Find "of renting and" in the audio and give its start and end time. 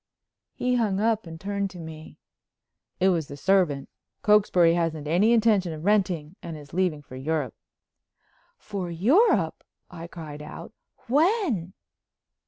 5.73-6.57